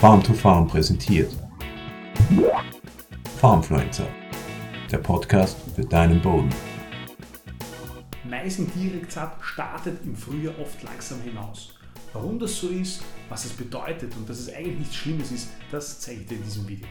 Farm 0.00 0.22
to 0.22 0.32
Farm 0.32 0.68
präsentiert. 0.68 1.32
Farmfluencer, 3.40 4.06
der 4.92 4.98
Podcast 4.98 5.58
für 5.74 5.84
deinen 5.84 6.22
Boden. 6.22 6.50
Mais 8.22 8.60
im 8.60 8.72
Direktsat 8.72 9.42
startet 9.42 10.04
im 10.04 10.14
Frühjahr 10.14 10.56
oft 10.60 10.80
langsam 10.84 11.20
hinaus. 11.22 11.74
Warum 12.12 12.38
das 12.38 12.60
so 12.60 12.68
ist, 12.68 13.02
was 13.28 13.44
es 13.44 13.52
bedeutet 13.54 14.14
und 14.14 14.28
dass 14.28 14.38
es 14.38 14.54
eigentlich 14.54 14.78
nichts 14.78 14.94
Schlimmes 14.94 15.32
ist, 15.32 15.48
das 15.72 15.98
zeige 15.98 16.20
ich 16.20 16.26
dir 16.28 16.36
in 16.36 16.44
diesem 16.44 16.68
Video. 16.68 16.86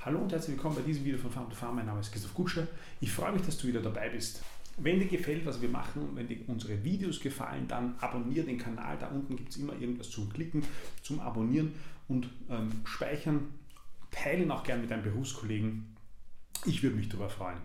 Hallo 0.00 0.18
und 0.18 0.32
herzlich 0.32 0.56
willkommen 0.56 0.74
bei 0.74 0.82
diesem 0.82 1.04
Video 1.04 1.18
von 1.20 1.30
Farm 1.30 1.48
to 1.48 1.54
Farm. 1.54 1.76
Mein 1.76 1.86
Name 1.86 2.00
ist 2.00 2.10
Christoph 2.10 2.34
Kutscher. 2.34 2.66
Ich 3.00 3.12
freue 3.12 3.30
mich, 3.30 3.42
dass 3.42 3.56
du 3.56 3.68
wieder 3.68 3.80
dabei 3.80 4.08
bist. 4.08 4.42
Wenn 4.76 4.98
dir 4.98 5.06
gefällt, 5.06 5.46
was 5.46 5.62
wir 5.62 5.68
machen 5.68 6.02
und 6.02 6.16
wenn 6.16 6.26
dir 6.26 6.38
unsere 6.48 6.82
Videos 6.82 7.20
gefallen, 7.20 7.68
dann 7.68 7.94
abonniere 8.00 8.46
den 8.46 8.58
Kanal. 8.58 8.96
Da 8.98 9.08
unten 9.08 9.36
gibt 9.36 9.50
es 9.50 9.56
immer 9.56 9.72
irgendwas 9.74 10.10
zum 10.10 10.32
Klicken, 10.32 10.64
zum 11.02 11.20
Abonnieren 11.20 11.72
und 12.08 12.28
ähm, 12.50 12.70
Speichern. 12.84 13.54
Teile 14.10 14.52
auch 14.52 14.62
gerne 14.62 14.82
mit 14.82 14.90
deinen 14.90 15.02
Berufskollegen. 15.02 15.86
Ich 16.66 16.82
würde 16.82 16.96
mich 16.96 17.08
darüber 17.08 17.28
freuen. 17.28 17.58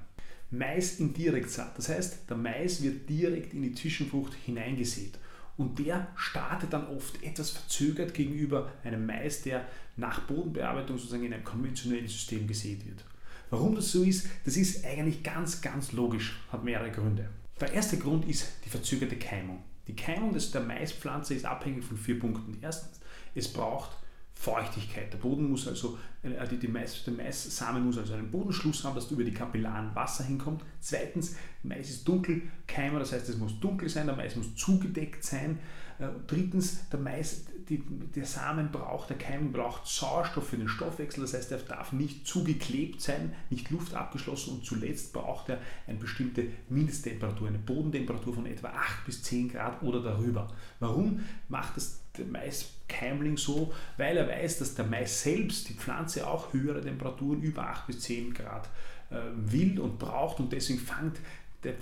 Mais 0.52 1.00
in 1.00 1.14
Direktsaat. 1.14 1.78
Das 1.78 1.90
heißt, 1.90 2.30
der 2.30 2.38
Mais 2.38 2.82
wird 2.82 3.08
direkt 3.08 3.54
in 3.54 3.62
die 3.62 3.74
Zwischenfrucht 3.74 4.34
hineingesät. 4.46 5.20
Und 5.58 5.78
der 5.78 6.08
startet 6.16 6.74
dann 6.74 6.88
oft 6.88 7.22
etwas 7.22 7.52
verzögert 7.52 8.14
gegenüber 8.14 8.72
einem 8.84 9.06
Mais, 9.06 9.42
der 9.42 9.68
nach 9.98 10.22
Bodenbearbeitung 10.22 10.98
sozusagen 10.98 11.26
in 11.26 11.34
einem 11.34 11.44
konventionellen 11.44 12.08
System 12.08 12.48
gesät 12.48 12.86
wird. 12.86 13.04
Warum 13.50 13.76
das 13.76 13.92
so 13.92 14.04
ist, 14.04 14.28
das 14.46 14.58
ist 14.58 14.86
eigentlich 14.86 15.24
ganz, 15.24 15.62
ganz 15.62 15.92
logisch, 15.92 16.40
hat 16.52 16.64
mehrere 16.64 16.92
Gründe. 16.92 17.30
Der 17.60 17.74
erste 17.74 17.98
Grund 17.98 18.26
ist 18.26 18.48
die 18.66 18.70
verzögerte 18.70 19.18
Keimung. 19.18 19.64
Die 19.88 19.96
Keimung 19.96 20.34
der 20.34 20.62
Maispflanze 20.62 21.34
ist 21.34 21.46
abhängig 21.46 21.84
von 21.84 21.98
vier 21.98 22.20
Punkten. 22.20 22.60
Erstens, 22.62 23.00
es 23.34 23.52
braucht 23.52 23.90
Feuchtigkeit. 24.40 25.12
Der 25.12 25.18
Boden 25.18 25.50
muss 25.50 25.68
also, 25.68 25.98
äh, 26.24 26.48
die, 26.48 26.58
die 26.58 26.70
Mais, 26.70 27.04
der 27.04 27.14
Maissamen 27.14 27.86
muss 27.86 27.98
also 27.98 28.14
einen 28.14 28.32
Bodenschluss 28.32 28.86
haben, 28.86 28.96
dass 28.96 29.12
über 29.12 29.26
die 29.26 29.34
Kapillaren 29.34 29.94
Wasser 29.94 30.24
hinkommt. 30.24 30.64
Zweitens, 30.80 31.36
Mais 31.62 31.90
ist 31.90 32.08
dunkel, 32.08 32.44
Keimer, 32.66 33.00
das 33.00 33.12
heißt, 33.12 33.28
es 33.28 33.38
muss 33.38 33.60
dunkel 33.60 33.90
sein, 33.90 34.08
der 34.08 34.16
Mais 34.16 34.38
muss 34.38 34.56
zugedeckt 34.56 35.26
sein. 35.26 35.60
Äh, 36.00 36.08
drittens, 36.26 36.88
der 36.88 37.02
Mais, 37.02 37.48
die, 37.68 37.84
der 38.16 38.24
Samen 38.24 38.72
braucht, 38.72 39.10
der 39.10 39.18
Keim 39.18 39.52
braucht 39.52 39.86
Sauerstoff 39.86 40.48
für 40.48 40.58
den 40.58 40.70
Stoffwechsel, 40.70 41.22
das 41.24 41.34
heißt, 41.34 41.52
er 41.52 41.58
darf 41.58 41.92
nicht 41.92 42.26
zugeklebt 42.26 43.02
sein, 43.02 43.34
nicht 43.50 43.70
luftabgeschlossen 43.70 44.54
und 44.54 44.66
zuletzt 44.66 45.12
braucht 45.12 45.50
er 45.50 45.60
eine 45.86 45.98
bestimmte 45.98 46.46
Mindesttemperatur, 46.70 47.50
eine 47.50 47.60
Bodentemperatur 47.60 48.36
von 48.36 48.46
etwa 48.46 48.70
8 48.70 49.06
bis 49.06 49.22
10 49.22 49.50
Grad 49.50 49.84
oder 49.84 50.02
darüber. 50.02 50.48
Warum 50.80 51.20
macht 51.50 51.76
das 51.76 52.00
der 52.18 52.26
Maiskeimling 52.26 53.38
so? 53.38 53.74
Weil 53.98 54.18
er 54.18 54.28
weiß, 54.28 54.60
dass 54.60 54.76
der 54.76 54.86
Mais 54.86 55.24
selbst, 55.24 55.70
die 55.70 55.74
Pflanze 55.74 56.28
auch 56.28 56.54
höhere 56.54 56.82
Temperaturen 56.82 57.42
über 57.42 57.68
8 57.68 57.88
bis 57.88 58.02
10 58.02 58.34
Grad 58.34 58.70
äh, 59.10 59.18
will 59.36 59.80
und 59.80 60.00
braucht 60.00 60.40
und 60.40 60.52
deswegen 60.52 60.80
fängt 60.80 61.18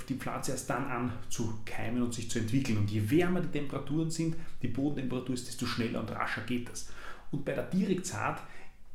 die 0.10 0.16
Pflanze 0.16 0.52
erst 0.52 0.70
dann 0.70 0.86
an 0.86 1.14
zu 1.30 1.54
keimen 1.66 2.02
und 2.02 2.14
sich 2.14 2.32
zu 2.32 2.40
entwickeln. 2.40 2.80
Und 2.80 2.90
je 2.90 3.12
wärmer 3.12 3.42
die 3.42 3.60
Temperaturen 3.60 4.10
sind, 4.10 4.36
die 4.64 4.70
Bodentemperatur 4.70 5.36
ist, 5.36 5.48
desto 5.48 5.68
schneller 5.68 6.00
und 6.00 6.12
rascher 6.12 6.42
geht 6.42 6.70
das. 6.70 6.90
Und 7.32 7.46
bei 7.46 7.54
der 7.54 7.66
Direktsaat 7.66 8.42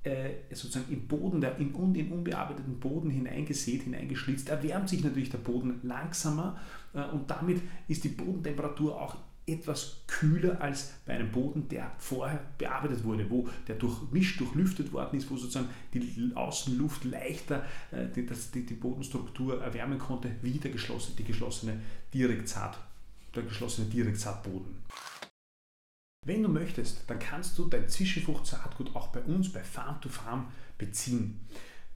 äh, 0.05 0.31
sozusagen 0.51 0.93
im 0.93 1.07
Boden, 1.07 1.41
der, 1.41 1.59
in 1.59 1.73
unbearbeiteten 1.73 2.81
Boden 2.81 3.11
hineingesät, 3.11 3.83
hineingeschlitzt, 3.83 4.49
erwärmt 4.49 4.89
sich 4.89 5.05
natürlich 5.05 5.31
der 5.31 5.39
Boden 5.39 5.79
langsamer 5.85 6.59
äh, 6.95 7.05
und 7.05 7.31
damit 7.31 7.63
ist 7.87 8.03
die 8.03 8.09
Bodentemperatur 8.09 9.01
auch 9.01 9.17
etwas 9.47 10.03
kühler 10.07 10.61
als 10.61 10.93
bei 11.05 11.15
einem 11.15 11.33
Boden, 11.33 11.69
der 11.69 11.91
vorher 11.99 12.41
bearbeitet 12.59 13.03
wurde, 13.03 13.29
wo 13.29 13.49
der 13.67 13.75
durchmischt, 13.75 14.41
durchlüftet 14.41 14.93
worden 14.93 15.19
ist, 15.19 15.31
wo 15.31 15.37
sozusagen 15.37 15.69
die 15.93 16.31
Außenluft 16.35 17.05
leichter 17.05 17.65
äh, 17.91 18.07
die, 18.15 18.27
die, 18.65 18.75
Bodenstruktur 18.75 19.61
erwärmen 19.61 19.99
konnte, 19.99 20.31
wie 20.43 20.59
der 20.59 20.71
geschlossene, 20.71 21.17
die 21.17 21.25
geschlossene 21.25 21.81
Direktsaat, 22.15 22.79
der 23.35 23.43
geschlossene 23.43 23.89
Direktsaatboden. 23.89 24.83
Wenn 26.25 26.45
du 26.45 26.49
möchtest, 26.49 27.03
dann 27.09 27.19
kannst 27.19 27.59
du 27.59 27.65
dein 27.65 27.89
Zwischenfruchtsaatgut 27.89 28.95
auch 28.95 29.09
bei 29.09 29.21
uns 29.23 29.53
bei 29.53 29.65
Farm 29.65 30.01
to 30.01 30.09
Farm 30.09 30.53
beziehen. 30.79 31.41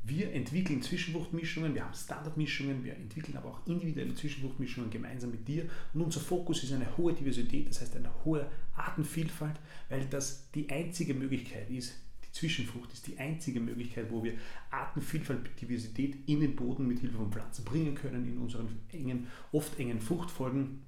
Wir 0.09 0.33
entwickeln 0.33 0.81
Zwischenfruchtmischungen, 0.83 1.75
wir 1.75 1.85
haben 1.85 1.95
Standardmischungen, 1.95 2.85
wir 2.85 2.95
entwickeln 2.95 3.37
aber 3.37 3.51
auch 3.51 3.67
individuelle 3.67 4.15
Zwischenfruchtmischungen 4.15 4.89
gemeinsam 4.89 5.33
mit 5.33 5.49
dir. 5.49 5.69
Und 5.95 6.03
unser 6.03 6.21
Fokus 6.21 6.63
ist 6.63 6.73
eine 6.73 6.97
hohe 6.97 7.13
Diversität, 7.13 7.69
das 7.69 7.81
heißt 7.81 7.97
eine 7.97 8.11
hohe 8.25 8.49
Artenvielfalt, 8.77 9.59
weil 9.89 10.05
das 10.07 10.49
die 10.53 10.71
einzige 10.71 11.13
Möglichkeit 11.13 11.69
ist, 11.71 11.97
die 12.25 12.31
Zwischenfrucht 12.31 12.93
ist 12.93 13.09
die 13.09 13.19
einzige 13.19 13.59
Möglichkeit, 13.59 14.07
wo 14.09 14.23
wir 14.23 14.35
Artenvielfalt, 14.71 15.41
Diversität 15.61 16.17
in 16.27 16.39
den 16.39 16.55
Boden 16.55 16.87
mit 16.87 17.01
Hilfe 17.01 17.17
von 17.17 17.33
Pflanzen 17.33 17.65
bringen 17.65 17.97
können, 17.97 18.29
in 18.29 18.39
unseren 18.39 18.69
engen, 18.93 19.27
oft 19.51 19.77
engen 19.81 20.01
Fruchtfolgen. 20.01 20.83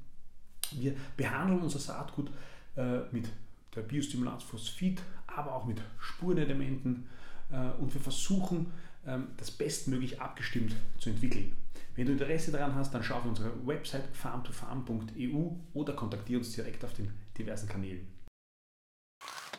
Wir 0.70 0.94
behandeln 1.16 1.60
unser 1.60 1.80
Saatgut 1.80 2.30
äh, 2.76 3.00
mit 3.10 3.28
der 3.74 3.82
Biostimulanz 3.82 4.44
Phosphid, 4.44 5.02
aber 5.26 5.56
auch 5.56 5.66
mit 5.66 5.82
Spurenelementen 5.98 7.06
äh, 7.50 7.70
und 7.80 7.92
wir 7.92 8.00
versuchen, 8.00 8.66
das 9.36 9.50
bestmöglich 9.50 10.20
abgestimmt 10.20 10.74
zu 10.98 11.10
entwickeln. 11.10 11.52
Wenn 11.96 12.06
du 12.06 12.12
Interesse 12.12 12.52
daran 12.52 12.74
hast, 12.74 12.94
dann 12.94 13.02
schau 13.02 13.16
auf 13.16 13.24
unsere 13.24 13.50
Website 13.66 14.04
farmtofarm.eu 14.12 15.50
oder 15.74 15.92
kontaktiere 15.94 16.38
uns 16.38 16.52
direkt 16.52 16.84
auf 16.84 16.94
den 16.94 17.10
diversen 17.36 17.68
Kanälen. 17.68 18.06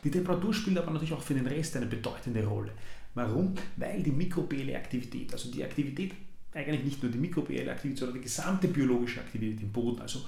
Die 0.02 0.10
Temperatur 0.10 0.54
spielt 0.54 0.78
aber 0.78 0.90
natürlich 0.90 1.12
auch 1.12 1.20
für 1.20 1.34
den 1.34 1.46
Rest 1.46 1.76
eine 1.76 1.86
bedeutende 1.86 2.44
Rolle. 2.46 2.72
Warum? 3.14 3.54
Weil 3.76 4.02
die 4.02 4.12
mikrobielle 4.12 4.76
Aktivität, 4.76 5.32
also 5.32 5.50
die 5.50 5.62
Aktivität, 5.62 6.14
eigentlich 6.54 6.84
nicht 6.84 7.02
nur 7.02 7.12
die 7.12 7.18
mikrobielle 7.18 7.70
Aktivität, 7.70 7.98
sondern 7.98 8.16
die 8.16 8.24
gesamte 8.24 8.68
biologische 8.68 9.20
Aktivität 9.20 9.60
im 9.62 9.72
Boden, 9.72 10.00
also 10.00 10.20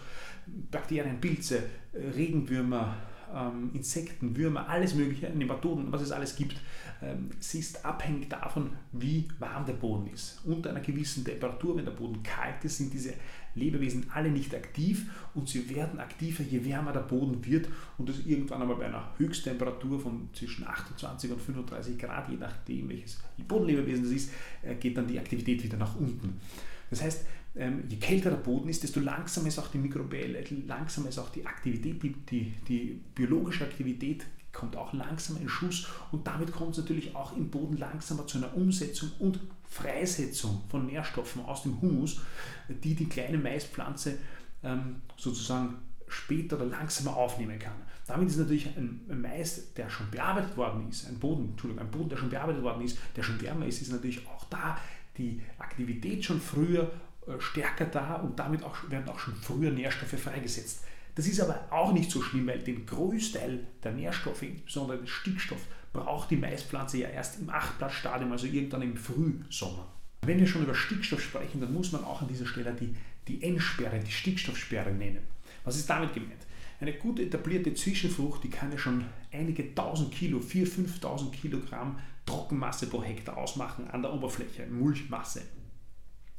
Bakterien, 0.71 1.21
Pilze, 1.21 1.63
Regenwürmer, 1.95 2.97
ähm, 3.35 3.71
Insekten, 3.75 4.37
Würmer, 4.37 4.69
alles 4.69 4.95
Mögliche, 4.95 5.31
Nematoden, 5.31 5.91
was 5.91 6.03
es 6.03 6.13
alles 6.13 6.37
gibt, 6.37 6.61
ähm, 7.03 7.31
sie 7.41 7.59
ist 7.59 7.85
abhängig 7.85 8.29
davon, 8.29 8.71
wie 8.93 9.29
warm 9.39 9.67
der 9.67 9.75
Boden 9.75 10.09
ist. 10.13 10.41
Unter 10.45 10.71
einer 10.71 10.81
gewissen 10.81 11.25
Temperatur, 11.25 11.77
wenn 11.77 11.85
der 11.85 11.93
Boden 11.93 12.23
kalt 12.23 12.65
ist, 12.65 12.79
sind 12.79 12.93
diese 12.93 13.15
Lebewesen 13.55 14.07
alle 14.15 14.31
nicht 14.31 14.55
aktiv 14.55 15.11
und 15.35 15.49
sie 15.49 15.69
werden 15.75 16.01
aktiver, 16.01 16.43
je 16.43 16.65
wärmer 16.65 16.93
der 16.93 17.01
Boden 17.01 17.45
wird 17.45 17.69
und 17.99 18.09
das 18.09 18.21
irgendwann 18.25 18.63
einmal 18.63 18.77
bei 18.77 18.87
einer 18.87 19.13
Höchsttemperatur 19.19 20.01
von 20.01 20.29
zwischen 20.33 20.67
28 20.67 21.31
und 21.31 21.41
35 21.41 21.99
Grad, 21.99 22.31
je 22.31 22.37
nachdem 22.37 22.89
welches 22.89 23.21
Bodenlebewesen 23.47 24.05
das 24.05 24.13
ist, 24.13 24.33
äh, 24.63 24.75
geht 24.77 24.97
dann 24.97 25.07
die 25.07 25.19
Aktivität 25.19 25.63
wieder 25.63 25.77
nach 25.77 25.97
unten. 25.97 26.41
Das 26.89 27.03
heißt, 27.03 27.27
je 27.55 27.97
kälter 27.99 28.31
der 28.31 28.39
Boden 28.39 28.69
ist, 28.69 28.83
desto 28.83 29.01
langsamer 29.01 29.49
ist 29.49 29.59
auch 29.59 29.69
die 29.69 29.79
Mikrobielle, 29.79 30.43
langsamer 30.67 31.09
ist 31.09 31.19
auch 31.19 31.29
die 31.31 31.45
Aktivität, 31.45 32.03
die, 32.03 32.13
die, 32.13 32.55
die 32.67 33.01
biologische 33.15 33.65
Aktivität 33.65 34.25
kommt 34.53 34.77
auch 34.77 34.93
langsamer 34.93 35.41
in 35.41 35.49
Schuss 35.49 35.87
und 36.13 36.27
damit 36.27 36.53
kommt 36.53 36.73
es 36.73 36.79
natürlich 36.79 37.15
auch 37.17 37.37
im 37.37 37.51
Boden 37.51 37.77
langsamer 37.77 38.27
zu 38.27 38.39
einer 38.39 38.55
Umsetzung 38.55 39.11
und 39.19 39.41
Freisetzung 39.69 40.63
von 40.69 40.87
Nährstoffen 40.87 41.45
aus 41.45 41.63
dem 41.63 41.81
Humus, 41.81 42.21
die 42.69 42.95
die 42.95 43.07
kleine 43.07 43.39
Maispflanze 43.39 44.19
ähm, 44.63 44.97
sozusagen 45.17 45.77
später 46.09 46.57
oder 46.57 46.67
langsamer 46.67 47.17
aufnehmen 47.17 47.59
kann. 47.59 47.75
Damit 48.07 48.29
ist 48.29 48.37
natürlich 48.37 48.67
ein 48.77 49.01
Mais, 49.09 49.73
der 49.75 49.89
schon 49.89 50.11
bearbeitet 50.11 50.57
worden 50.57 50.89
ist, 50.91 51.07
ein 51.07 51.19
Boden, 51.19 51.51
Entschuldigung, 51.51 51.87
ein 51.87 51.91
Boden, 51.91 52.11
der 52.11 52.19
schon 52.19 52.29
bearbeitet 52.29 52.63
worden 52.63 52.85
ist, 52.85 52.99
der 53.17 53.23
schon 53.23 53.41
wärmer 53.41 53.67
ist, 53.67 53.81
ist 53.81 53.93
natürlich 53.93 54.27
auch 54.27 54.45
da 54.51 54.77
die 55.17 55.41
Aktivität 55.59 56.25
schon 56.25 56.41
früher 56.41 56.91
stärker 57.39 57.87
da 57.87 58.17
und 58.17 58.39
damit 58.39 58.63
auch, 58.63 58.77
werden 58.91 59.09
auch 59.09 59.19
schon 59.19 59.35
früher 59.35 59.71
Nährstoffe 59.71 60.21
freigesetzt. 60.21 60.85
Das 61.15 61.27
ist 61.27 61.41
aber 61.41 61.67
auch 61.71 61.93
nicht 61.93 62.11
so 62.11 62.23
schlimm, 62.23 62.47
weil 62.47 62.61
den 62.61 62.87
Großteil 62.87 63.61
der 63.85 63.93
Nährstoffe, 63.93 64.43
insbesondere 64.43 64.99
den 64.99 65.07
Stickstoff, 65.07 65.61
braucht 65.93 66.31
die 66.31 66.37
Maispflanze 66.37 66.99
ja 66.99 67.09
erst 67.09 67.39
im 67.39 67.51
Achtblattstadium, 67.51 68.33
also 68.33 68.47
irgendwann 68.47 68.83
im 68.83 68.97
Frühsommer. 68.97 69.87
Wenn 70.23 70.41
wir 70.41 70.47
schon 70.47 70.63
über 70.63 70.75
Stickstoff 70.75 71.21
sprechen, 71.21 71.61
dann 71.61 71.73
muss 71.73 71.93
man 71.93 72.05
auch 72.05 72.23
an 72.23 72.29
dieser 72.29 72.47
Stelle 72.47 72.73
die, 72.73 72.95
die 73.29 73.43
N-Sperre, 73.43 74.01
die 74.01 74.11
Stickstoffsperre 74.11 74.91
nennen. 74.91 75.21
Was 75.65 75.77
ist 75.77 75.91
damit 75.91 76.15
gemeint? 76.15 76.47
Eine 76.81 76.95
gut 76.95 77.21
etablierte 77.21 77.75
Zwischenfrucht, 77.75 78.43
die 78.43 78.51
kann 78.51 78.73
ja 78.73 78.79
schon 78.79 79.05
einige 79.31 79.75
tausend 79.75 80.13
Kilo, 80.13 80.39
4.000, 80.39 81.01
5.000 81.01 81.31
Kilogramm 81.31 81.99
Trockenmasse 82.27 82.87
pro 82.87 83.03
Hektar 83.03 83.37
ausmachen 83.37 83.89
an 83.91 84.03
der 84.03 84.13
Oberfläche, 84.13 84.67
Mulchmasse. 84.67 85.43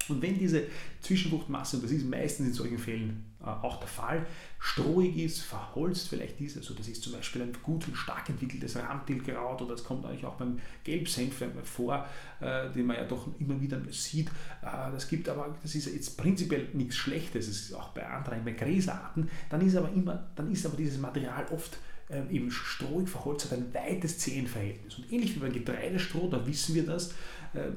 Und 0.09 0.21
wenn 0.21 0.37
diese 0.37 0.63
Zwischenfruchtmasse, 1.01 1.77
und 1.77 1.83
das 1.83 1.91
ist 1.91 2.05
meistens 2.05 2.47
in 2.47 2.53
solchen 2.53 2.77
Fällen 2.77 3.33
äh, 3.41 3.45
auch 3.45 3.79
der 3.79 3.87
Fall, 3.87 4.25
strohig 4.59 5.17
ist, 5.17 5.41
verholzt 5.41 6.07
vielleicht 6.07 6.39
ist, 6.41 6.57
also 6.57 6.73
das 6.73 6.87
ist 6.87 7.03
zum 7.03 7.13
Beispiel 7.13 7.41
ein 7.41 7.53
gut 7.61 7.87
und 7.87 7.95
stark 7.95 8.29
entwickeltes 8.29 8.75
Ramtilkraut 8.75 9.61
oder 9.61 9.75
das 9.75 9.83
kommt 9.83 10.05
eigentlich 10.05 10.25
auch 10.25 10.35
beim 10.35 10.59
Gelbsenf 10.83 11.43
vor, 11.63 12.07
äh, 12.39 12.69
den 12.71 12.85
man 12.85 12.97
ja 12.97 13.03
doch 13.05 13.27
immer 13.39 13.59
wieder 13.59 13.81
sieht. 13.89 14.29
Äh, 14.61 14.91
das 14.91 15.07
gibt 15.07 15.27
aber, 15.29 15.55
das 15.61 15.75
ist 15.75 15.93
jetzt 15.93 16.17
prinzipiell 16.17 16.69
nichts 16.73 16.95
Schlechtes, 16.95 17.47
es 17.47 17.61
ist 17.69 17.73
auch 17.73 17.89
bei 17.89 18.05
anderen, 18.07 18.45
bei 18.45 18.51
Gräsarten, 18.51 19.29
dann 19.49 19.61
ist 19.61 19.75
aber 19.75 19.91
immer, 19.91 20.27
dann 20.35 20.51
ist 20.51 20.65
aber 20.65 20.77
dieses 20.77 20.97
Material 20.97 21.45
oft 21.51 21.77
ähm, 22.09 22.29
eben 22.29 22.51
strohig 22.51 23.09
verholzt 23.09 23.45
hat 23.45 23.57
ein 23.57 23.73
weites 23.73 24.19
Zehenverhältnis. 24.19 24.97
Und 24.97 25.11
ähnlich 25.11 25.35
wie 25.35 25.39
beim 25.39 25.53
Getreidestroh, 25.53 26.29
da 26.29 26.45
wissen 26.45 26.75
wir 26.75 26.85
das, 26.85 27.13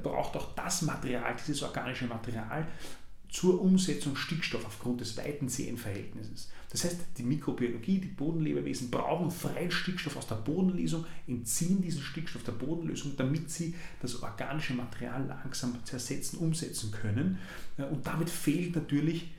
braucht 0.01 0.35
auch 0.35 0.55
das 0.55 0.81
Material, 0.81 1.35
dieses 1.39 1.63
organische 1.63 2.05
Material, 2.05 2.67
zur 3.29 3.61
Umsetzung 3.61 4.15
Stickstoff 4.15 4.65
aufgrund 4.65 5.01
des 5.01 5.17
weiten 5.17 5.49
Zehenverhältnisses. 5.49 6.49
Das 6.69 6.83
heißt, 6.83 6.97
die 7.17 7.23
Mikrobiologie, 7.23 7.99
die 7.99 8.07
Bodenlebewesen 8.07 8.89
brauchen 8.89 9.31
freien 9.31 9.71
Stickstoff 9.71 10.17
aus 10.17 10.27
der 10.27 10.35
Bodenlesung, 10.35 11.05
entziehen 11.27 11.81
diesen 11.81 12.01
Stickstoff 12.01 12.43
der 12.43 12.53
Bodenlösung, 12.53 13.13
damit 13.17 13.51
sie 13.51 13.75
das 14.01 14.21
organische 14.23 14.73
Material 14.73 15.25
langsam 15.27 15.77
zersetzen, 15.83 16.39
umsetzen 16.39 16.91
können. 16.91 17.37
Äh, 17.77 17.83
und 17.83 18.07
damit 18.07 18.29
fehlt 18.29 18.75
natürlich 18.75 19.33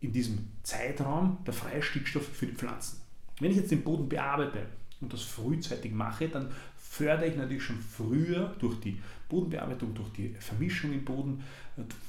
in 0.00 0.12
diesem 0.12 0.46
Zeitraum 0.62 1.38
der 1.44 1.54
freie 1.54 1.82
Stickstoff 1.82 2.24
für 2.24 2.46
die 2.46 2.54
Pflanzen. 2.54 3.00
Wenn 3.40 3.50
ich 3.50 3.56
jetzt 3.56 3.72
den 3.72 3.82
Boden 3.82 4.08
bearbeite 4.08 4.66
und 5.04 5.12
das 5.12 5.22
frühzeitig 5.22 5.92
mache, 5.92 6.28
dann 6.28 6.48
fördere 6.76 7.28
ich 7.28 7.36
natürlich 7.36 7.62
schon 7.62 7.80
früher 7.80 8.54
durch 8.58 8.78
die 8.80 9.00
Bodenbearbeitung, 9.28 9.94
durch 9.94 10.10
die 10.10 10.34
Vermischung 10.38 10.92
im 10.92 11.04
Boden, 11.04 11.42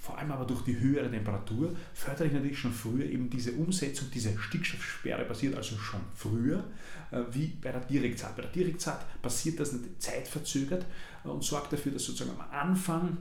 vor 0.02 0.18
allem 0.18 0.32
aber 0.32 0.46
durch 0.46 0.62
die 0.64 0.80
höhere 0.80 1.10
Temperatur, 1.10 1.76
fördere 1.94 2.28
ich 2.28 2.34
natürlich 2.34 2.60
schon 2.60 2.72
früher 2.72 3.06
eben 3.06 3.30
diese 3.30 3.54
Umsetzung, 3.54 4.10
diese 4.14 4.38
Stickstoffsperre 4.38 5.26
passiert 5.26 5.56
also 5.56 5.76
schon 5.78 6.02
früher, 6.14 6.64
äh, 7.12 7.22
wie 7.32 7.48
bei 7.48 7.72
der 7.72 7.82
Direktsaat. 7.82 8.36
Bei 8.36 8.44
der 8.44 8.52
Direktsaat 8.52 9.22
passiert 9.22 9.60
das 9.60 9.74
zeitverzögert 9.98 10.86
äh, 11.24 11.30
und 11.30 11.44
sorgt 11.44 11.74
dafür, 11.74 11.94
dass 11.94 12.06
sozusagen 12.06 12.40
am 12.40 12.46
Anfang 12.52 13.18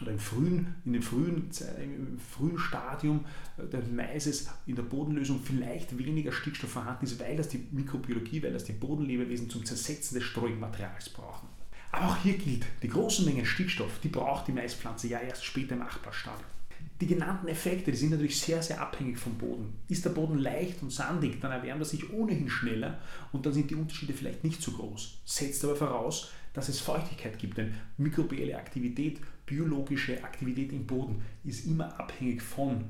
oder 0.00 0.12
im 0.12 0.18
frühen, 0.18 0.74
in 0.84 0.92
dem 0.92 1.02
frühen, 1.02 1.50
im 1.82 2.18
frühen 2.18 2.58
Stadium 2.58 3.24
des 3.56 3.86
Maises 3.90 4.48
in 4.66 4.76
der 4.76 4.82
Bodenlösung 4.82 5.40
vielleicht 5.42 5.96
weniger 5.98 6.32
Stickstoff 6.32 6.70
vorhanden 6.70 7.04
ist, 7.04 7.18
weil 7.20 7.36
das 7.36 7.48
die 7.48 7.66
Mikrobiologie, 7.70 8.42
weil 8.42 8.52
das 8.52 8.64
die 8.64 8.72
Bodenlebewesen 8.72 9.50
zum 9.50 9.64
Zersetzen 9.64 10.18
des 10.18 10.26
Materials 10.58 11.08
brauchen. 11.08 11.48
Aber 11.90 12.08
auch 12.08 12.16
hier 12.18 12.36
gilt, 12.36 12.66
die 12.82 12.88
großen 12.88 13.24
Mengen 13.24 13.46
Stickstoff, 13.46 14.00
die 14.02 14.08
braucht 14.08 14.46
die 14.48 14.52
Maispflanze 14.52 15.08
ja 15.08 15.20
erst 15.20 15.44
später 15.44 15.74
im 15.74 15.82
Achtbarstadium. 15.82 16.46
Die 17.00 17.06
genannten 17.06 17.46
Effekte, 17.46 17.92
die 17.92 17.96
sind 17.96 18.10
natürlich 18.10 18.40
sehr, 18.40 18.60
sehr 18.60 18.80
abhängig 18.80 19.18
vom 19.18 19.34
Boden. 19.38 19.72
Ist 19.88 20.04
der 20.04 20.10
Boden 20.10 20.38
leicht 20.38 20.82
und 20.82 20.90
sandig, 20.90 21.40
dann 21.40 21.52
erwärmt 21.52 21.80
er 21.80 21.84
sich 21.84 22.10
ohnehin 22.12 22.50
schneller 22.50 22.98
und 23.32 23.46
dann 23.46 23.52
sind 23.52 23.70
die 23.70 23.76
Unterschiede 23.76 24.12
vielleicht 24.12 24.42
nicht 24.42 24.60
so 24.60 24.72
groß. 24.72 25.18
Setzt 25.24 25.64
aber 25.64 25.76
voraus, 25.76 26.32
dass 26.58 26.68
es 26.68 26.80
Feuchtigkeit 26.80 27.38
gibt, 27.38 27.58
denn 27.58 27.74
mikrobielle 27.96 28.56
Aktivität, 28.56 29.20
biologische 29.46 30.22
Aktivität 30.24 30.72
im 30.72 30.86
Boden 30.86 31.22
ist 31.44 31.66
immer 31.66 31.98
abhängig 31.98 32.42
von 32.42 32.84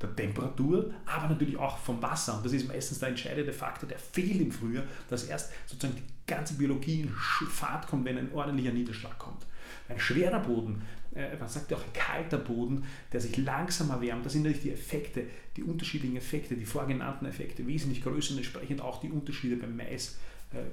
der 0.00 0.14
Temperatur, 0.14 0.92
aber 1.06 1.28
natürlich 1.28 1.56
auch 1.56 1.78
vom 1.78 2.02
Wasser. 2.02 2.36
Und 2.36 2.44
das 2.44 2.52
ist 2.52 2.68
meistens 2.68 2.98
der 2.98 3.08
entscheidende 3.08 3.52
Faktor, 3.52 3.88
der 3.88 3.98
fehlt 3.98 4.40
im 4.40 4.52
Frühjahr, 4.52 4.84
dass 5.08 5.24
erst 5.24 5.52
sozusagen 5.66 5.96
die 5.96 6.32
ganze 6.32 6.54
Biologie 6.54 7.02
in 7.02 7.08
Fahrt 7.08 7.86
kommt, 7.86 8.04
wenn 8.04 8.18
ein 8.18 8.32
ordentlicher 8.32 8.72
Niederschlag 8.72 9.18
kommt. 9.18 9.46
Ein 9.88 9.98
schwerer 9.98 10.40
Boden, 10.40 10.82
äh, 11.14 11.36
man 11.38 11.48
sagt 11.48 11.70
ja 11.70 11.76
auch 11.76 11.82
ein 11.82 11.92
kalter 11.94 12.38
Boden, 12.38 12.84
der 13.12 13.20
sich 13.20 13.36
langsam 13.38 13.90
erwärmt, 13.90 14.26
das 14.26 14.34
sind 14.34 14.42
natürlich 14.42 14.62
die 14.62 14.72
Effekte, 14.72 15.24
die 15.56 15.62
unterschiedlichen 15.62 16.16
Effekte, 16.16 16.56
die 16.56 16.66
vorgenannten 16.66 17.24
Effekte 17.24 17.66
wesentlich 17.66 18.02
größer 18.02 18.32
und 18.32 18.38
entsprechend 18.38 18.82
auch 18.82 19.00
die 19.00 19.10
Unterschiede 19.10 19.56
beim 19.56 19.76
Mais 19.76 20.18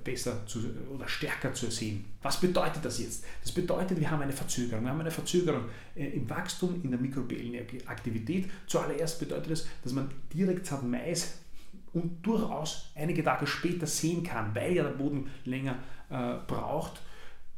besser 0.03 0.45
zu, 0.45 0.59
oder 0.93 1.07
stärker 1.07 1.53
zu 1.53 1.69
sehen. 1.69 2.05
Was 2.21 2.39
bedeutet 2.39 2.83
das 2.83 2.99
jetzt? 2.99 3.23
Das 3.41 3.51
bedeutet, 3.51 3.99
wir 3.99 4.09
haben 4.09 4.21
eine 4.21 4.33
Verzögerung. 4.33 4.83
Wir 4.83 4.91
haben 4.91 5.01
eine 5.01 5.11
Verzögerung 5.11 5.65
äh, 5.95 6.07
im 6.07 6.29
Wachstum, 6.29 6.81
in 6.83 6.91
der 6.91 6.99
mikrobiellen 6.99 7.65
Aktivität. 7.87 8.49
Zuallererst 8.67 9.19
bedeutet 9.19 9.51
das, 9.51 9.67
dass 9.83 9.93
man 9.93 10.09
direkt 10.33 10.65
sagt, 10.65 10.83
Mais 10.83 11.33
und 11.93 12.25
durchaus 12.25 12.89
einige 12.95 13.23
Tage 13.23 13.45
später 13.47 13.85
sehen 13.87 14.23
kann, 14.23 14.53
weil 14.55 14.73
ja 14.73 14.83
der 14.83 14.91
Boden 14.91 15.29
länger 15.45 15.77
äh, 16.09 16.35
braucht, 16.47 17.01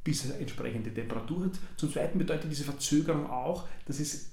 bis 0.04 0.30
er 0.30 0.39
entsprechende 0.39 0.94
Temperatur 0.94 1.45
hat. 1.45 1.54
Zum 1.77 1.92
Zweiten 1.92 2.19
bedeutet 2.19 2.51
diese 2.51 2.63
Verzögerung 2.63 3.30
auch, 3.30 3.68
dass 3.86 4.00
es 4.00 4.30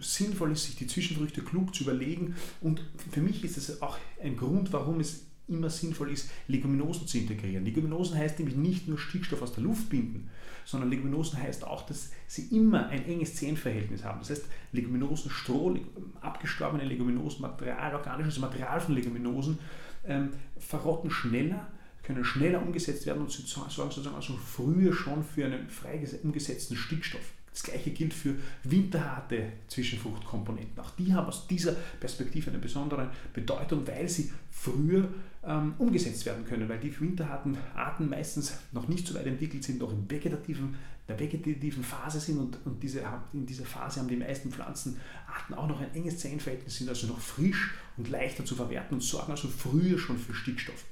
sinnvoll 0.00 0.52
ist, 0.52 0.64
sich 0.64 0.76
die 0.76 0.86
Zwischenfrüchte 0.86 1.42
klug 1.42 1.74
zu 1.74 1.84
überlegen. 1.84 2.34
Und 2.60 2.82
für 3.10 3.20
mich 3.20 3.44
ist 3.44 3.58
es 3.58 3.82
auch 3.82 3.98
ein 4.22 4.36
Grund, 4.36 4.72
warum 4.72 5.00
es 5.00 5.26
immer 5.48 5.70
sinnvoll 5.70 6.10
ist, 6.10 6.30
Leguminosen 6.48 7.06
zu 7.06 7.18
integrieren. 7.18 7.64
Leguminosen 7.64 8.16
heißt 8.16 8.38
nämlich 8.38 8.56
nicht 8.56 8.88
nur 8.88 8.98
Stickstoff 8.98 9.42
aus 9.42 9.52
der 9.52 9.64
Luft 9.64 9.90
binden, 9.90 10.30
sondern 10.64 10.90
Leguminosen 10.90 11.38
heißt 11.42 11.64
auch, 11.64 11.84
dass 11.86 12.10
sie 12.26 12.56
immer 12.56 12.88
ein 12.88 13.04
enges 13.04 13.36
Zehenverhältnis 13.36 14.04
haben. 14.04 14.20
Das 14.20 14.30
heißt, 14.30 14.44
Leguminosen, 14.72 15.30
Stroh, 15.30 15.76
abgestorbene 16.20 16.84
Leguminosen, 16.84 17.42
Material, 17.42 17.94
organisches 17.94 18.38
Material 18.38 18.80
von 18.80 18.94
Leguminosen 18.94 19.58
ähm, 20.06 20.30
verrotten 20.58 21.10
schneller, 21.10 21.68
können 22.02 22.24
schneller 22.24 22.62
umgesetzt 22.62 23.06
werden 23.06 23.22
und 23.22 23.30
sorgen 23.30 23.70
sozusagen 23.70 24.16
also 24.16 24.34
früher 24.36 24.92
schon 24.92 25.24
für 25.24 25.46
einen 25.46 25.68
frei 25.68 26.02
umgesetzten 26.22 26.76
Stickstoff. 26.76 27.32
Das 27.54 27.62
gleiche 27.62 27.92
gilt 27.92 28.12
für 28.12 28.34
winterharte 28.64 29.52
Zwischenfruchtkomponenten. 29.68 30.76
Auch 30.80 30.90
die 30.98 31.14
haben 31.14 31.28
aus 31.28 31.46
dieser 31.46 31.76
Perspektive 32.00 32.50
eine 32.50 32.58
besondere 32.58 33.12
Bedeutung, 33.32 33.86
weil 33.86 34.08
sie 34.08 34.32
früher 34.50 35.08
ähm, 35.46 35.74
umgesetzt 35.78 36.26
werden 36.26 36.44
können, 36.44 36.68
weil 36.68 36.80
die 36.80 37.00
winterharten 37.00 37.56
Arten 37.76 38.08
meistens 38.08 38.58
noch 38.72 38.88
nicht 38.88 39.06
so 39.06 39.14
weit 39.14 39.26
entwickelt 39.26 39.62
sind, 39.62 39.78
noch 39.78 39.92
in 39.92 40.10
vegetativen, 40.10 40.74
der 41.06 41.20
vegetativen 41.20 41.84
Phase 41.84 42.18
sind 42.18 42.38
und, 42.38 42.58
und 42.64 42.82
diese, 42.82 43.04
in 43.32 43.46
dieser 43.46 43.66
Phase 43.66 44.00
haben 44.00 44.08
die 44.08 44.16
meisten 44.16 44.50
Pflanzenarten 44.50 45.54
auch 45.54 45.68
noch 45.68 45.80
ein 45.80 45.94
enges 45.94 46.18
Zellenverhältnis, 46.18 46.78
sind 46.78 46.88
also 46.88 47.06
noch 47.06 47.20
frisch 47.20 47.74
und 47.96 48.10
leichter 48.10 48.44
zu 48.44 48.56
verwerten 48.56 48.94
und 48.94 49.00
sorgen 49.00 49.30
also 49.30 49.46
früher 49.46 49.96
schon 49.96 50.18
für 50.18 50.34
Stickstoff. 50.34 50.84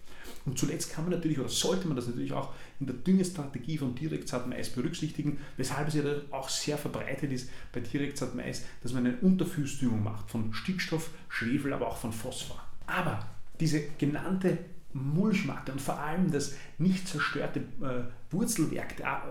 Und 0.44 0.58
zuletzt 0.58 0.92
kann 0.92 1.04
man 1.04 1.12
natürlich 1.12 1.38
oder 1.38 1.48
sollte 1.48 1.86
man 1.86 1.96
das 1.96 2.08
natürlich 2.08 2.32
auch 2.32 2.52
in 2.80 2.86
der 2.86 2.96
Düngestrategie 2.96 3.78
von 3.78 3.94
Mais 4.48 4.70
berücksichtigen, 4.70 5.38
weshalb 5.56 5.88
es 5.88 5.94
ja 5.94 6.02
auch 6.30 6.48
sehr 6.48 6.76
verbreitet 6.76 7.32
ist 7.32 7.50
bei 7.72 7.80
Mais, 8.34 8.64
dass 8.82 8.92
man 8.92 9.06
eine 9.06 9.16
Unterfüßdüngung 9.18 10.02
macht 10.02 10.30
von 10.30 10.52
Stickstoff, 10.52 11.10
Schwefel, 11.28 11.72
aber 11.72 11.86
auch 11.86 11.96
von 11.96 12.12
Phosphor. 12.12 12.60
Aber 12.86 13.24
diese 13.60 13.82
genannte 13.98 14.58
Mulchmatte 14.92 15.72
und 15.72 15.80
vor 15.80 15.98
allem 15.98 16.30
das 16.30 16.54
nicht 16.78 17.08
zerstörte 17.08 17.60
äh, 17.80 18.02
Wurzelwerk 18.32 18.96
der, 18.96 19.22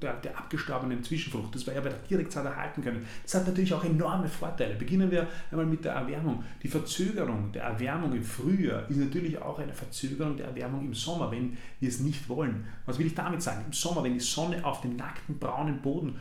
der, 0.00 0.14
der, 0.14 0.38
abgestorbenen 0.38 1.02
Zwischenfrucht, 1.02 1.54
das 1.54 1.66
wir 1.66 1.74
ja 1.74 1.80
bei 1.80 1.88
der 1.88 1.98
Direktsaat 1.98 2.44
erhalten 2.44 2.82
können, 2.82 3.06
das 3.22 3.34
hat 3.34 3.46
natürlich 3.46 3.72
auch 3.72 3.84
enorme 3.84 4.28
Vorteile. 4.28 4.74
Beginnen 4.74 5.10
wir 5.10 5.26
einmal 5.50 5.66
mit 5.66 5.84
der 5.84 5.92
Erwärmung. 5.92 6.44
Die 6.62 6.68
Verzögerung 6.68 7.52
der 7.52 7.64
Erwärmung 7.64 8.12
im 8.12 8.24
Frühjahr 8.24 8.88
ist 8.88 8.96
natürlich 8.96 9.40
auch 9.40 9.58
eine 9.58 9.72
Verzögerung 9.72 10.36
der 10.36 10.46
Erwärmung 10.46 10.86
im 10.86 10.94
Sommer, 10.94 11.30
wenn 11.30 11.56
wir 11.80 11.88
es 11.88 12.00
nicht 12.00 12.28
wollen. 12.28 12.66
Was 12.86 12.98
will 12.98 13.06
ich 13.06 13.14
damit 13.14 13.42
sagen? 13.42 13.64
Im 13.66 13.72
Sommer, 13.72 14.04
wenn 14.04 14.14
die 14.14 14.20
Sonne 14.20 14.64
auf 14.64 14.80
den 14.80 14.96
nackten 14.96 15.38
braunen 15.38 15.80
Boden 15.80 16.16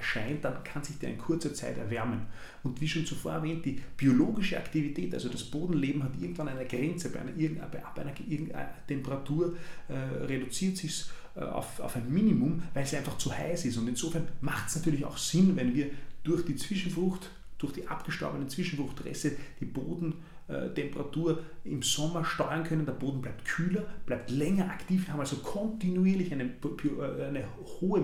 scheint, 0.00 0.44
dann 0.44 0.62
kann 0.64 0.82
sich 0.82 0.98
der 0.98 1.10
in 1.10 1.18
kurzer 1.18 1.54
Zeit 1.54 1.78
erwärmen. 1.78 2.26
Und 2.62 2.80
wie 2.80 2.88
schon 2.88 3.06
zuvor 3.06 3.32
erwähnt, 3.32 3.64
die 3.64 3.80
biologische 3.96 4.56
Aktivität, 4.56 5.14
also 5.14 5.28
das 5.28 5.44
Bodenleben 5.44 6.02
hat 6.02 6.12
irgendwann 6.20 6.48
eine 6.48 6.66
Grenze, 6.66 7.10
bei 7.10 7.20
einer, 7.20 7.32
bei 7.32 8.02
einer, 8.02 8.12
irgendeiner 8.26 8.68
Temperatur 8.86 9.56
äh, 9.88 10.24
reduziert 10.24 10.76
sich 10.76 11.02
äh, 11.02 11.25
auf, 11.40 11.80
auf 11.80 11.96
ein 11.96 12.12
Minimum, 12.12 12.62
weil 12.74 12.84
es 12.84 12.94
einfach 12.94 13.18
zu 13.18 13.36
heiß 13.36 13.66
ist. 13.66 13.76
Und 13.76 13.88
insofern 13.88 14.26
macht 14.40 14.68
es 14.68 14.76
natürlich 14.76 15.04
auch 15.04 15.18
Sinn, 15.18 15.56
wenn 15.56 15.74
wir 15.74 15.90
durch 16.22 16.44
die 16.44 16.56
Zwischenfrucht, 16.56 17.30
durch 17.58 17.72
die 17.72 17.86
abgestorbenen 17.86 18.48
Zwischenfruchtreste 18.48 19.32
die 19.60 19.64
Bodentemperatur 19.64 21.42
im 21.64 21.82
Sommer 21.82 22.24
steuern 22.24 22.64
können. 22.64 22.84
Der 22.84 22.92
Boden 22.92 23.22
bleibt 23.22 23.44
kühler, 23.46 23.84
bleibt 24.04 24.30
länger 24.30 24.70
aktiv. 24.70 25.06
Wir 25.06 25.12
haben 25.12 25.20
also 25.20 25.36
kontinuierlich 25.36 26.32
eine, 26.32 26.44
äh, 26.44 27.24
eine 27.24 27.44
hohe 27.80 28.00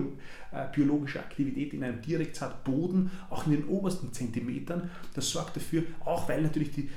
äh, 0.51 0.67
biologische 0.73 1.19
Aktivität 1.19 1.73
in 1.73 1.83
einem 1.83 2.01
Direktsaatboden, 2.01 3.11
auch 3.29 3.45
in 3.45 3.53
den 3.53 3.65
obersten 3.65 4.11
Zentimetern. 4.13 4.89
Das 5.13 5.29
sorgt 5.29 5.55
dafür, 5.55 5.83
auch 6.05 6.29
weil 6.29 6.41
natürlich 6.41 6.71
die, 6.71 6.89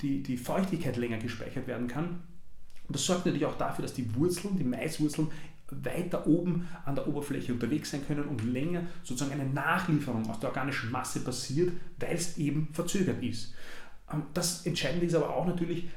die, 0.00 0.22
die 0.22 0.36
Feuchtigkeit 0.36 0.96
länger 0.96 1.18
gespeichert 1.18 1.66
werden 1.66 1.88
kann, 1.88 2.20
das 2.92 3.06
sorgt 3.06 3.26
natürlich 3.26 3.46
auch 3.46 3.56
dafür, 3.56 3.82
dass 3.82 3.94
die 3.94 4.14
Wurzeln, 4.14 4.56
die 4.56 4.64
Maiswurzeln 4.64 5.28
weiter 5.82 6.26
oben 6.26 6.68
an 6.84 6.94
der 6.94 7.06
Oberfläche 7.06 7.52
unterwegs 7.52 7.90
sein 7.90 8.06
können 8.06 8.24
und 8.24 8.44
länger 8.44 8.82
sozusagen 9.02 9.38
eine 9.38 9.50
Nachlieferung 9.50 10.28
aus 10.28 10.40
der 10.40 10.50
organischen 10.50 10.90
Masse 10.90 11.20
passiert, 11.20 11.72
weil 11.98 12.14
es 12.14 12.36
eben 12.38 12.68
verzögert 12.72 13.22
ist. 13.22 13.54
Ähm, 14.12 14.24
das 14.34 14.66
Entscheidende 14.66 15.06
ist 15.06 15.14
aber 15.14 15.34
auch 15.34 15.46
natürlich, 15.46 15.88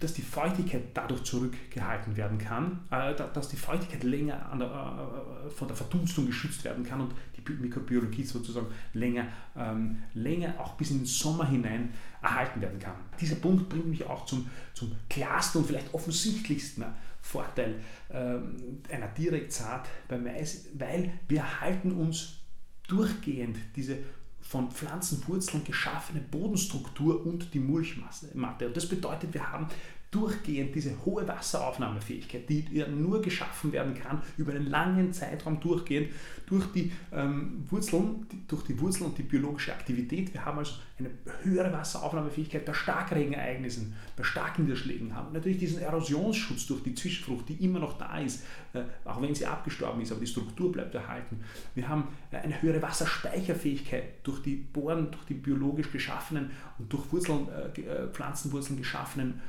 dass 0.00 0.14
die 0.14 0.22
Feuchtigkeit 0.22 0.82
dadurch 0.94 1.24
zurückgehalten 1.24 2.16
werden 2.16 2.38
kann, 2.38 2.80
äh, 2.90 3.14
dass 3.14 3.48
die 3.48 3.56
Feuchtigkeit 3.56 4.04
länger 4.04 4.50
der, 4.58 5.46
äh, 5.46 5.50
von 5.50 5.68
der 5.68 5.76
Verdunstung 5.76 6.26
geschützt 6.26 6.64
werden 6.64 6.84
kann 6.84 7.00
und 7.00 7.12
die 7.36 7.52
Mikrobiologie 7.52 8.24
sozusagen 8.24 8.66
länger, 8.92 9.26
ähm, 9.56 10.02
länger 10.14 10.54
auch 10.58 10.74
bis 10.74 10.90
in 10.90 10.98
den 10.98 11.06
Sommer 11.06 11.46
hinein 11.48 11.90
erhalten 12.22 12.60
werden 12.60 12.78
kann. 12.78 12.94
Dieser 13.20 13.36
Punkt 13.36 13.68
bringt 13.68 13.86
mich 13.86 14.04
auch 14.04 14.26
zum, 14.26 14.48
zum 14.74 14.92
klarsten 15.08 15.60
und 15.60 15.66
vielleicht 15.66 15.92
offensichtlichsten 15.94 16.84
Vorteil 17.28 17.74
ähm, 18.10 18.80
einer 18.90 19.08
Direktsaat 19.08 19.86
beim 20.08 20.24
Mais, 20.24 20.66
weil 20.74 21.12
wir 21.28 21.60
halten 21.60 21.92
uns 21.92 22.38
durchgehend 22.86 23.58
diese 23.76 23.98
von 24.40 24.70
Pflanzenwurzeln 24.70 25.62
geschaffene 25.62 26.22
Bodenstruktur 26.22 27.26
und 27.26 27.52
die 27.52 27.60
Mulchmatte. 27.60 28.66
Und 28.66 28.76
das 28.76 28.88
bedeutet, 28.88 29.34
wir 29.34 29.52
haben 29.52 29.66
durchgehend 30.10 30.74
diese 30.74 31.04
hohe 31.04 31.28
Wasseraufnahmefähigkeit, 31.28 32.48
die 32.48 32.64
nur 32.88 33.20
geschaffen 33.20 33.72
werden 33.72 33.94
kann, 33.94 34.22
über 34.38 34.52
einen 34.52 34.66
langen 34.66 35.12
Zeitraum 35.12 35.60
durchgehend, 35.60 36.10
durch 36.46 36.64
die 36.72 36.90
ähm, 37.12 37.66
Wurzeln, 37.68 38.26
durch 38.46 38.64
die 38.64 38.80
Wurzeln 38.80 39.10
und 39.10 39.18
die 39.18 39.22
biologische 39.22 39.74
Aktivität. 39.74 40.32
Wir 40.32 40.46
haben 40.46 40.58
also 40.58 40.76
eine 40.98 41.10
höhere 41.42 41.72
Wasseraufnahmefähigkeit 41.72 42.64
bei 42.64 42.74
Starkregenereignissen, 42.74 43.94
bei 44.16 44.24
starken 44.24 44.64
Niederschlägen 44.64 45.14
haben. 45.14 45.32
Natürlich 45.32 45.58
diesen 45.58 45.80
Erosionsschutz 45.80 46.66
durch 46.66 46.82
die 46.82 46.94
Zwischenfrucht, 46.94 47.48
die 47.48 47.64
immer 47.64 47.78
noch 47.78 47.98
da 47.98 48.18
ist, 48.18 48.42
äh, 48.72 48.82
auch 49.04 49.22
wenn 49.22 49.34
sie 49.34 49.46
abgestorben 49.46 50.00
ist, 50.02 50.10
aber 50.10 50.20
die 50.20 50.26
Struktur 50.26 50.72
bleibt 50.72 50.94
erhalten. 50.94 51.40
Wir 51.74 51.88
haben 51.88 52.08
äh, 52.32 52.38
eine 52.38 52.60
höhere 52.60 52.82
Wasserspeicherfähigkeit 52.82 54.26
durch 54.26 54.42
die 54.42 54.56
Bohren, 54.56 55.10
durch 55.10 55.24
die 55.26 55.34
biologisch 55.34 55.92
geschaffenen 55.92 56.50
und 56.78 56.92
durch 56.92 57.12
Wurzeln, 57.12 57.48
äh, 57.48 58.08
Pflanzenwurzeln 58.08 58.78
geschaffenen 58.78 59.40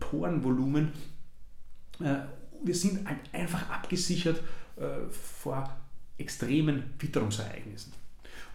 Porenvolumen. 0.00 0.92
Wir 2.00 2.74
sind 2.74 3.06
einfach 3.32 3.70
abgesichert 3.70 4.42
vor 5.10 5.76
extremen 6.18 6.82
Witterungsereignissen. 6.98 7.92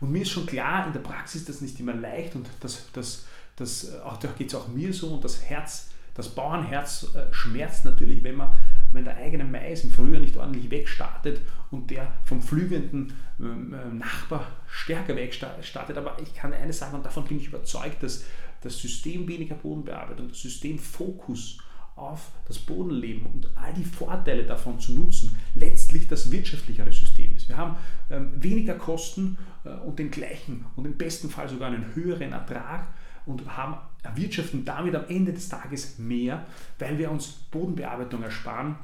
Und 0.03 0.11
mir 0.11 0.23
ist 0.23 0.31
schon 0.31 0.45
klar, 0.45 0.85
in 0.85 0.91
der 0.91 0.99
Praxis 0.99 1.41
ist 1.41 1.49
das 1.49 1.61
nicht 1.61 1.79
immer 1.79 1.93
leicht 1.93 2.35
und 2.35 2.49
das, 2.59 2.89
das, 2.91 3.25
das, 3.55 4.01
auch, 4.01 4.17
da 4.17 4.27
geht 4.37 4.49
es 4.49 4.55
auch 4.55 4.67
mir 4.67 4.91
so 4.91 5.07
und 5.07 5.23
das 5.23 5.41
Herz, 5.43 5.91
das 6.13 6.27
Bauernherz 6.27 7.07
äh, 7.15 7.33
schmerzt 7.33 7.85
natürlich, 7.85 8.21
wenn 8.21 8.35
man 8.35 8.51
wenn 8.91 9.05
der 9.05 9.15
eigene 9.15 9.45
Mais 9.45 9.85
im 9.85 9.91
Frühjahr 9.91 10.19
nicht 10.19 10.35
ordentlich 10.35 10.69
wegstartet 10.69 11.39
und 11.71 11.89
der 11.89 12.11
vom 12.25 12.41
flügenden 12.41 13.13
ähm, 13.39 13.73
äh, 13.73 13.93
Nachbar 13.93 14.45
stärker 14.67 15.15
wegstartet. 15.15 15.97
Aber 15.97 16.17
ich 16.21 16.33
kann 16.35 16.51
eines 16.51 16.79
sagen 16.79 16.97
und 16.97 17.05
davon 17.05 17.23
bin 17.23 17.37
ich 17.37 17.47
überzeugt, 17.47 18.03
dass 18.03 18.25
das 18.59 18.77
System 18.77 19.25
weniger 19.29 19.55
Bodenbearbeitung, 19.55 20.27
das 20.27 20.41
System 20.41 20.77
Fokus 20.77 21.59
auf 21.95 22.31
das 22.47 22.59
Bodenleben 22.59 23.25
und 23.25 23.49
all 23.55 23.73
die 23.73 23.83
Vorteile 23.83 24.45
davon 24.45 24.79
zu 24.79 24.93
nutzen, 24.93 25.37
letztlich 25.53 26.07
das 26.07 26.31
wirtschaftlichere 26.31 26.91
System 26.91 27.35
ist. 27.35 27.47
Wir 27.47 27.57
haben 27.57 27.75
ähm, 28.09 28.31
weniger 28.35 28.75
Kosten 28.75 29.37
äh, 29.63 29.69
und 29.69 29.99
den 29.99 30.09
gleichen 30.09 30.65
und 30.75 30.85
im 30.85 30.97
besten 30.97 31.29
Fall 31.29 31.47
sogar 31.47 31.67
einen 31.67 31.93
höheren 31.93 32.31
Ertrag 32.31 32.87
und 33.25 33.45
haben 33.57 33.77
erwirtschaften 34.01 34.65
damit 34.65 34.95
am 34.95 35.05
Ende 35.07 35.33
des 35.33 35.49
Tages 35.49 35.97
mehr, 35.97 36.45
weil 36.79 36.97
wir 36.97 37.11
uns 37.11 37.27
Bodenbearbeitung 37.51 38.23
ersparen 38.23 38.75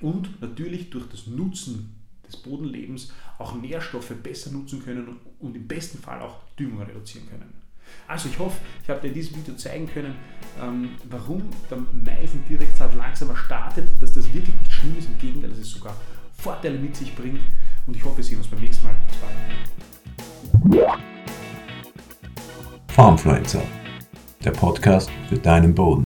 und 0.00 0.40
natürlich 0.40 0.90
durch 0.90 1.08
das 1.08 1.26
Nutzen 1.26 1.94
des 2.26 2.36
Bodenlebens 2.38 3.12
auch 3.38 3.54
Nährstoffe 3.54 4.14
besser 4.22 4.50
nutzen 4.50 4.82
können 4.82 5.20
und 5.38 5.56
im 5.56 5.68
besten 5.68 5.98
Fall 5.98 6.20
auch 6.20 6.40
Düngung 6.58 6.82
reduzieren 6.82 7.28
können. 7.28 7.63
Also 8.06 8.28
ich 8.28 8.38
hoffe, 8.38 8.58
ich 8.82 8.90
habe 8.90 9.00
dir 9.00 9.08
in 9.08 9.14
diesem 9.14 9.36
Video 9.36 9.54
zeigen 9.54 9.86
können, 9.86 10.14
ähm, 10.62 10.90
warum 11.10 11.42
der 11.70 11.78
Mais 11.78 12.32
in 12.32 12.44
Direktsaat 12.46 12.94
langsamer 12.94 13.36
startet, 13.36 13.88
dass 14.00 14.12
das 14.12 14.26
wirklich 14.32 14.54
nicht 14.60 14.72
schlimm 14.72 14.96
ist, 14.98 15.08
im 15.08 15.18
Gegenteil, 15.18 15.50
dass 15.50 15.58
es 15.58 15.70
sogar 15.70 15.96
Vorteile 16.36 16.78
mit 16.78 16.96
sich 16.96 17.14
bringt. 17.14 17.40
Und 17.86 17.96
ich 17.96 18.04
hoffe, 18.04 18.18
wir 18.18 18.24
sehen 18.24 18.38
uns 18.38 18.46
beim 18.48 18.60
nächsten 18.60 18.84
Mal. 18.86 18.94
Bis 19.08 19.16
bald. 20.76 20.98
Farmfluencer, 22.88 23.62
der 24.44 24.52
Podcast 24.52 25.10
für 25.28 25.38
deinen 25.38 25.74
Boden. 25.74 26.02